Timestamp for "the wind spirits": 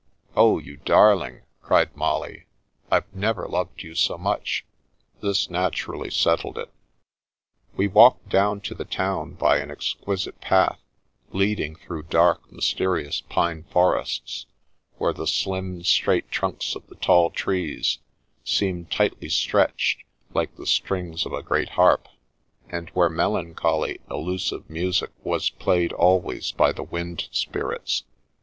26.71-28.03